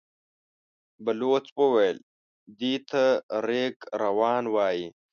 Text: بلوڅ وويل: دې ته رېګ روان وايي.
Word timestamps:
بلوڅ 1.03 1.45
وويل: 1.59 1.97
دې 2.59 2.73
ته 2.89 3.03
رېګ 3.47 3.75
روان 4.01 4.43
وايي. 4.55 4.85